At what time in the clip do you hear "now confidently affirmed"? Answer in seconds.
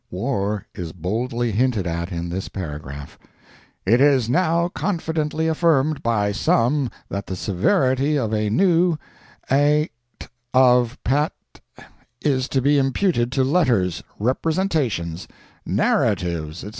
4.31-6.01